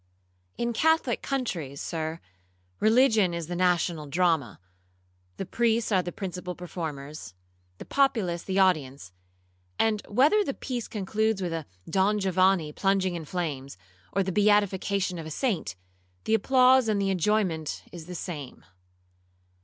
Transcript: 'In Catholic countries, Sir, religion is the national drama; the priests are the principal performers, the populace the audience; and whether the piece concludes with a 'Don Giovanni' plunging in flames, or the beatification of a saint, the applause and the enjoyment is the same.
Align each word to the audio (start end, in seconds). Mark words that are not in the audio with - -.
'In 0.57 0.73
Catholic 0.73 1.21
countries, 1.21 1.79
Sir, 1.79 2.19
religion 2.79 3.35
is 3.35 3.45
the 3.45 3.55
national 3.55 4.07
drama; 4.07 4.59
the 5.37 5.45
priests 5.45 5.91
are 5.91 6.01
the 6.01 6.11
principal 6.11 6.55
performers, 6.55 7.35
the 7.77 7.85
populace 7.85 8.41
the 8.41 8.57
audience; 8.57 9.11
and 9.77 10.01
whether 10.09 10.43
the 10.43 10.55
piece 10.55 10.87
concludes 10.87 11.39
with 11.39 11.53
a 11.53 11.67
'Don 11.87 12.17
Giovanni' 12.17 12.73
plunging 12.73 13.13
in 13.13 13.25
flames, 13.25 13.77
or 14.11 14.23
the 14.23 14.31
beatification 14.31 15.19
of 15.19 15.27
a 15.27 15.29
saint, 15.29 15.75
the 16.23 16.33
applause 16.33 16.87
and 16.89 16.99
the 16.99 17.11
enjoyment 17.11 17.83
is 17.91 18.07
the 18.07 18.15
same. 18.15 18.65